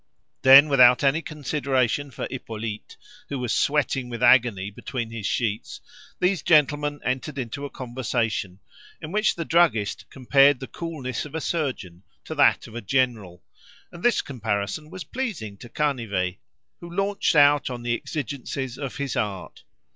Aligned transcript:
Then, 0.41 0.67
without 0.67 1.03
any 1.03 1.21
consideration 1.21 2.09
for 2.09 2.27
Hippolyte, 2.31 2.97
who 3.29 3.37
was 3.37 3.53
sweating 3.53 4.09
with 4.09 4.23
agony 4.23 4.71
between 4.71 5.11
his 5.11 5.27
sheets, 5.27 5.79
these 6.19 6.41
gentlemen 6.41 6.99
entered 7.05 7.37
into 7.37 7.65
a 7.65 7.69
conversation, 7.69 8.61
in 8.99 9.11
which 9.11 9.35
the 9.35 9.45
druggist 9.45 10.09
compared 10.09 10.59
the 10.59 10.65
coolness 10.65 11.23
of 11.23 11.35
a 11.35 11.39
surgeon 11.39 12.01
to 12.25 12.33
that 12.33 12.65
of 12.65 12.73
a 12.73 12.81
general; 12.81 13.43
and 13.91 14.01
this 14.01 14.23
comparison 14.23 14.89
was 14.89 15.03
pleasing 15.03 15.55
to 15.57 15.69
Canivet, 15.69 16.37
who 16.79 16.89
launched 16.89 17.35
out 17.35 17.69
on 17.69 17.83
the 17.83 17.93
exigencies 17.93 18.79
of 18.79 18.95
his 18.97 19.15
art. 19.15 19.63